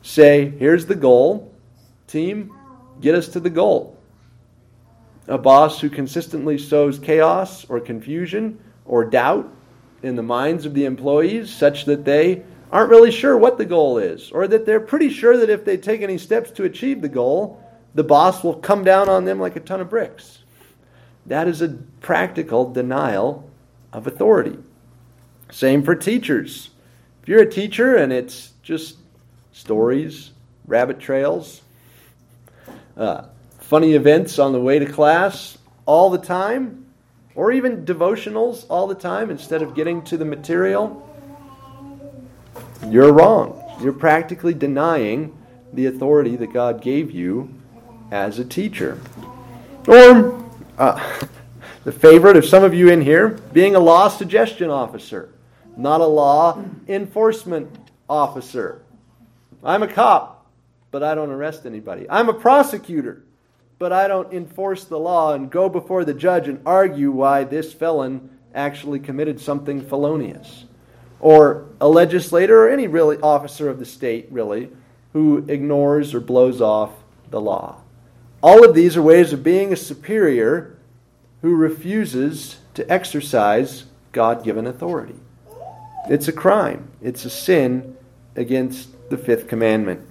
[0.00, 1.52] say, here's the goal,
[2.06, 2.50] team,
[3.02, 3.98] get us to the goal.
[5.28, 9.52] A boss who consistently sows chaos or confusion or doubt
[10.02, 13.98] in the minds of the employees such that they aren't really sure what the goal
[13.98, 17.08] is, or that they're pretty sure that if they take any steps to achieve the
[17.08, 17.62] goal,
[17.94, 20.38] the boss will come down on them like a ton of bricks.
[21.26, 23.50] That is a practical denial
[23.92, 24.58] of authority.
[25.50, 26.70] Same for teachers.
[27.22, 28.96] If you're a teacher and it's just
[29.52, 30.30] stories,
[30.66, 31.62] rabbit trails,
[32.96, 33.24] uh,
[33.58, 36.86] funny events on the way to class all the time,
[37.34, 41.08] or even devotionals all the time instead of getting to the material,
[42.88, 43.56] you're wrong.
[43.82, 45.36] You're practically denying
[45.72, 47.54] the authority that God gave you
[48.10, 49.00] as a teacher.
[49.86, 50.44] Or
[50.78, 51.26] uh,
[51.84, 55.32] the favorite of some of you in here, being a law suggestion officer,
[55.76, 57.74] not a law enforcement
[58.08, 58.82] officer.
[59.62, 60.46] I'm a cop,
[60.90, 62.06] but I don't arrest anybody.
[62.08, 63.24] I'm a prosecutor,
[63.78, 67.72] but I don't enforce the law and go before the judge and argue why this
[67.72, 70.64] felon actually committed something felonious.
[71.20, 74.70] Or a legislator or any really officer of the state, really,
[75.12, 76.92] who ignores or blows off
[77.30, 77.76] the law.
[78.42, 80.78] All of these are ways of being a superior
[81.42, 85.16] who refuses to exercise God given authority.
[86.08, 87.96] It's a crime, it's a sin
[88.36, 90.06] against the fifth commandment.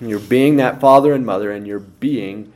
[0.00, 2.52] And you're being that father and mother, and you're being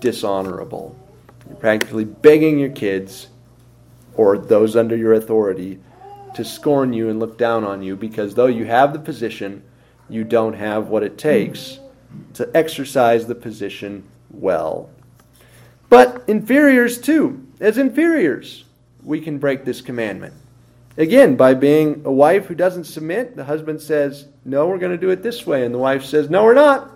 [0.00, 0.98] dishonorable.
[1.46, 3.28] You're practically begging your kids
[4.14, 5.80] or those under your authority
[6.38, 9.60] to scorn you and look down on you because though you have the position,
[10.08, 11.80] you don't have what it takes
[12.34, 14.88] to exercise the position well.
[15.88, 18.64] But inferiors, too, as inferiors,
[19.02, 20.32] we can break this commandment.
[20.96, 24.96] Again, by being a wife who doesn't submit, the husband says, No, we're going to
[24.96, 25.64] do it this way.
[25.64, 26.88] And the wife says, No, we're not.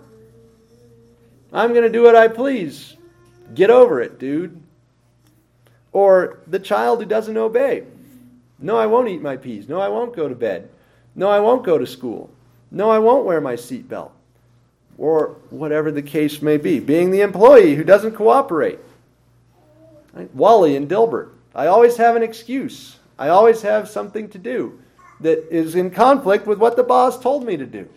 [1.51, 2.95] I'm going to do what I please.
[3.53, 4.63] Get over it, dude.
[5.91, 7.83] Or the child who doesn't obey.
[8.63, 9.67] No, I won't eat my peas.
[9.67, 10.69] No, I won't go to bed.
[11.15, 12.29] No, I won't go to school.
[12.71, 14.11] No, I won't wear my seatbelt.
[14.97, 16.79] Or whatever the case may be.
[16.79, 18.79] Being the employee who doesn't cooperate.
[20.13, 20.33] Right?
[20.33, 21.31] Wally and Dilbert.
[21.53, 22.97] I always have an excuse.
[23.19, 24.79] I always have something to do
[25.19, 27.89] that is in conflict with what the boss told me to do.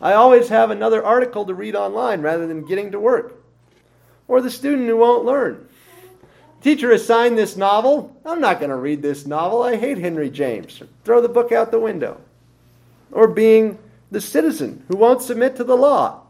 [0.00, 3.34] I always have another article to read online rather than getting to work.
[4.26, 5.68] Or the student who won't learn.
[6.62, 8.16] Teacher assigned this novel.
[8.24, 9.62] I'm not going to read this novel.
[9.62, 10.82] I hate Henry James.
[11.04, 12.20] Throw the book out the window.
[13.12, 13.78] Or being
[14.10, 16.22] the citizen who won't submit to the law.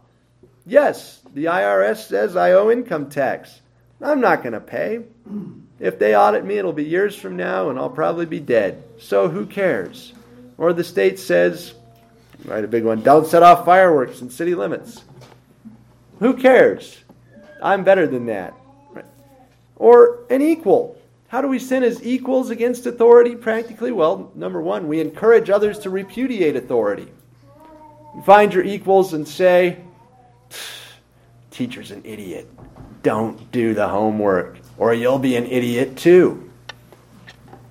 [0.67, 3.61] Yes, the IRS says I owe income tax.
[4.03, 5.01] I'm not going to pay.
[5.81, 8.83] If they audit me, it'll be years from now and I'll probably be dead.
[8.99, 10.13] So who cares?
[10.59, 11.73] Or the state says,
[12.45, 15.03] write a big one, don't set off fireworks in city limits.
[16.19, 16.99] Who cares?
[17.63, 18.55] I'm better than that.
[19.79, 21.01] Or an equal.
[21.29, 23.93] How do we sin as equals against authority practically?
[23.93, 27.09] Well, number one, we encourage others to repudiate authority.
[28.15, 29.79] You find your equals and say,
[31.51, 32.49] Teacher's an idiot.
[33.03, 36.51] Don't do the homework, or you'll be an idiot too.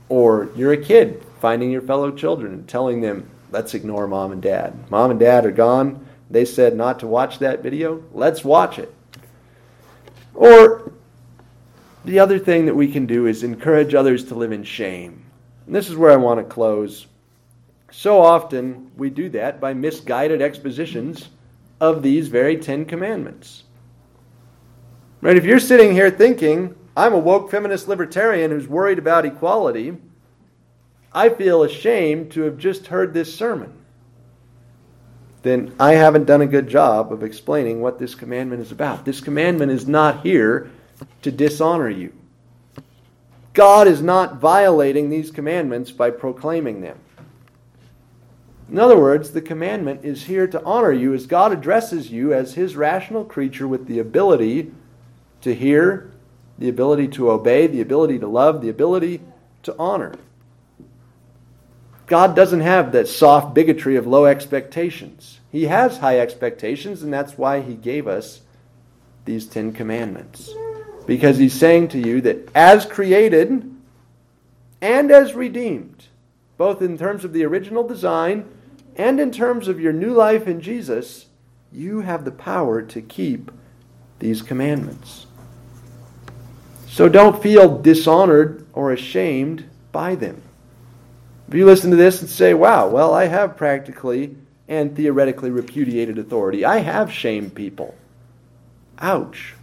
[0.09, 4.41] Or you're a kid finding your fellow children and telling them, Let's ignore mom and
[4.41, 4.91] dad.
[4.91, 6.05] Mom and dad are gone.
[6.29, 8.03] They said not to watch that video.
[8.13, 8.93] Let's watch it.
[10.33, 10.91] Or
[12.07, 15.25] the other thing that we can do is encourage others to live in shame.
[15.65, 17.07] And this is where I want to close.
[17.91, 21.29] So often we do that by misguided expositions
[21.81, 23.63] of these very Ten Commandments.
[25.21, 25.35] Right?
[25.35, 29.97] If you're sitting here thinking, I'm a woke feminist libertarian who's worried about equality,
[31.13, 33.73] I feel ashamed to have just heard this sermon.
[35.41, 39.05] Then I haven't done a good job of explaining what this commandment is about.
[39.05, 40.71] This commandment is not here
[41.21, 42.13] to dishonor you.
[43.53, 46.99] God is not violating these commandments by proclaiming them.
[48.69, 52.53] In other words, the commandment is here to honor you as God addresses you as
[52.53, 54.71] his rational creature with the ability
[55.41, 56.11] to hear,
[56.59, 59.21] the ability to obey, the ability to love, the ability
[59.63, 60.15] to honor.
[62.07, 65.39] God doesn't have that soft bigotry of low expectations.
[65.51, 68.41] He has high expectations, and that's why he gave us
[69.25, 70.49] these Ten Commandments.
[71.07, 73.73] Because he's saying to you that as created
[74.81, 76.05] and as redeemed,
[76.57, 78.45] both in terms of the original design
[78.95, 81.27] and in terms of your new life in Jesus,
[81.71, 83.51] you have the power to keep
[84.19, 85.25] these commandments.
[86.87, 90.41] So don't feel dishonored or ashamed by them.
[91.47, 94.35] If you listen to this and say, wow, well, I have practically
[94.67, 97.95] and theoretically repudiated authority, I have shamed people.
[98.99, 99.53] Ouch.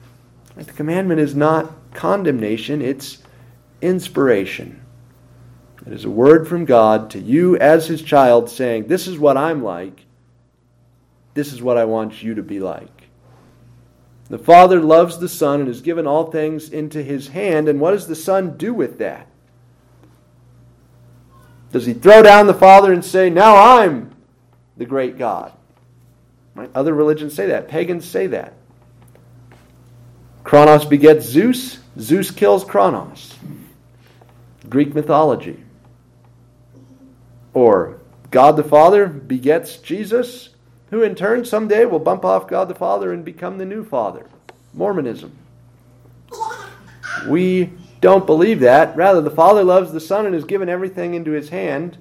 [0.56, 3.18] The commandment is not condemnation, it's
[3.82, 4.80] inspiration.
[5.86, 9.36] It is a word from God to you as his child saying, This is what
[9.36, 10.06] I'm like.
[11.34, 13.08] This is what I want you to be like.
[14.28, 17.68] The Father loves the Son and has given all things into his hand.
[17.68, 19.26] And what does the Son do with that?
[21.72, 24.14] Does he throw down the Father and say, Now I'm
[24.76, 25.52] the great God?
[26.54, 26.70] Right?
[26.74, 27.68] Other religions say that.
[27.68, 28.54] Pagans say that.
[30.44, 31.78] Kronos begets Zeus.
[31.98, 33.34] Zeus kills Kronos.
[34.68, 35.58] Greek mythology.
[37.54, 37.98] Or
[38.30, 40.50] God the Father begets Jesus,
[40.90, 44.26] who in turn someday will bump off God the Father and become the new Father.
[44.74, 45.32] Mormonism.
[47.28, 48.96] We don't believe that.
[48.96, 51.96] Rather, the Father loves the Son and has given everything into his hand.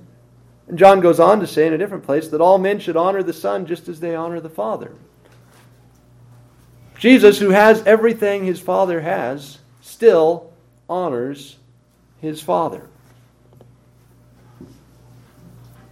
[0.68, 3.24] And John goes on to say in a different place that all men should honor
[3.24, 4.92] the Son just as they honor the Father.
[7.04, 10.54] Jesus, who has everything his Father has, still
[10.90, 11.58] honors
[12.22, 12.88] his Father.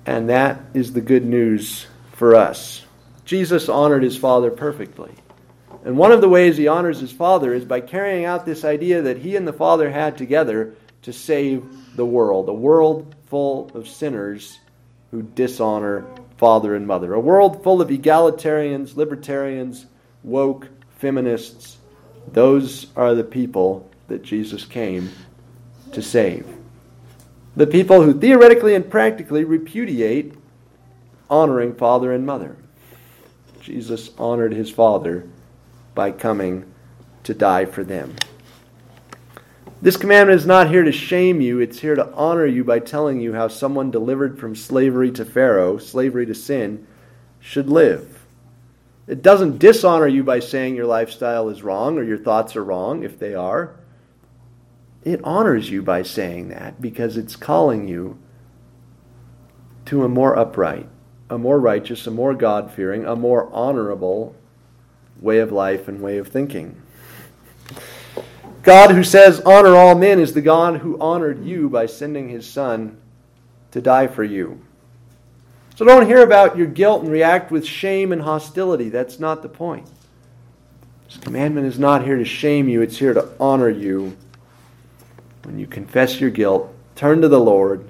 [0.05, 2.86] And that is the good news for us.
[3.26, 5.12] Jesus honored his Father perfectly.
[5.84, 9.01] And one of the ways he honors his Father is by carrying out this idea
[9.01, 13.89] that he and the Father had together to save the world, a world full of
[13.89, 14.62] sinners
[15.12, 16.05] who dishonor
[16.38, 19.86] father and mother, a world full of egalitarians, libertarians,
[20.24, 20.70] woke,
[21.02, 21.78] feminists.
[22.32, 25.10] Those are the people that Jesus came
[25.91, 26.47] to save.
[27.56, 30.34] The people who theoretically and practically repudiate
[31.30, 32.56] honoring father and mother.
[33.60, 35.28] Jesus honored his father
[35.95, 36.72] by coming
[37.24, 38.16] to die for them.
[39.82, 43.20] This commandment is not here to shame you, it's here to honor you by telling
[43.20, 46.86] you how someone delivered from slavery to Pharaoh, slavery to sin,
[47.39, 48.21] should live.
[49.12, 53.03] It doesn't dishonor you by saying your lifestyle is wrong or your thoughts are wrong,
[53.03, 53.76] if they are.
[55.03, 58.18] It honors you by saying that because it's calling you
[59.88, 60.88] to a more upright,
[61.30, 64.34] a more righteous, a more God fearing, a more honorable
[65.20, 66.82] way of life and way of thinking.
[68.64, 72.49] God, who says, Honor all men, is the God who honored you by sending his
[72.49, 72.97] Son
[73.72, 74.62] to die for you.
[75.82, 78.90] So don't hear about your guilt and react with shame and hostility.
[78.90, 79.90] That's not the point.
[81.08, 84.16] This commandment is not here to shame you, it's here to honor you.
[85.42, 87.90] When you confess your guilt, turn to the Lord,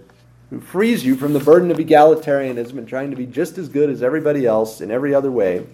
[0.51, 3.89] who frees you from the burden of egalitarianism and trying to be just as good
[3.89, 5.67] as everybody else in every other way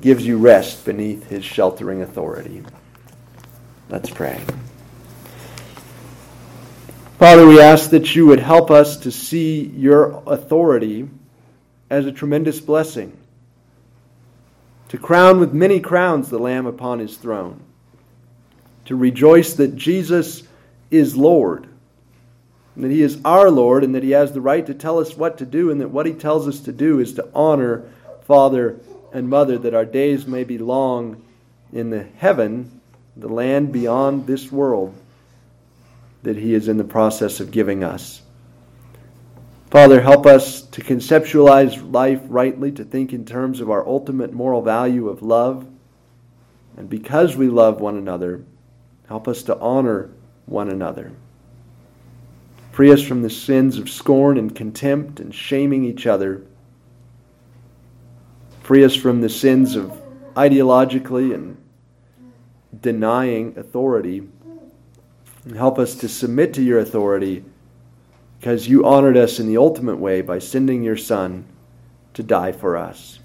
[0.00, 2.64] gives you rest beneath his sheltering authority.
[3.90, 4.42] Let's pray.
[7.22, 11.08] Father, we ask that you would help us to see your authority
[11.88, 13.16] as a tremendous blessing,
[14.88, 17.60] to crown with many crowns the Lamb upon his throne,
[18.86, 20.42] to rejoice that Jesus
[20.90, 21.68] is Lord,
[22.76, 25.38] that he is our Lord, and that he has the right to tell us what
[25.38, 27.84] to do, and that what he tells us to do is to honor
[28.22, 28.80] Father
[29.12, 31.22] and Mother, that our days may be long
[31.72, 32.80] in the heaven,
[33.16, 34.92] the land beyond this world
[36.22, 38.22] that He is in the process of giving us.
[39.70, 44.62] Father, help us to conceptualize life rightly, to think in terms of our ultimate moral
[44.62, 45.66] value of love.
[46.76, 48.44] And because we love one another,
[49.08, 50.10] help us to honor
[50.46, 51.12] one another.
[52.72, 56.42] Free us from the sins of scorn and contempt and shaming each other
[58.62, 59.92] Free us from the sins of
[60.34, 61.56] ideologically and
[62.80, 64.22] denying authority.
[65.44, 67.44] And help us to submit to your authority
[68.38, 71.44] because you honored us in the ultimate way by sending your Son
[72.14, 73.20] to die for us.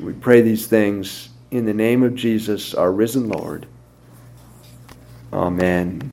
[0.00, 3.66] We pray these things in the name of Jesus, our risen Lord.
[5.32, 6.10] Amen.